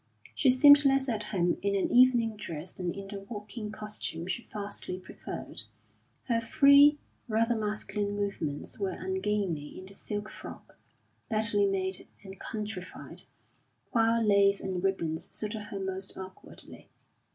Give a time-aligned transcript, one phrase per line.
[0.33, 4.47] She seemed less at home in an evening dress than in the walking costume she
[4.51, 5.61] vastly preferred;
[6.23, 10.75] her free, rather masculine movements were ungainly in the silk frock,
[11.29, 13.21] badly made and countrified,
[13.91, 16.89] while lace and ribbons suited her most awkwardly.